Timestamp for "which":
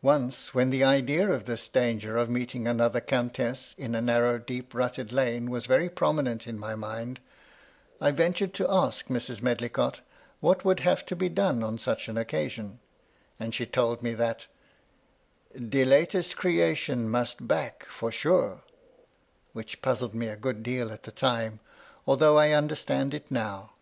19.52-19.82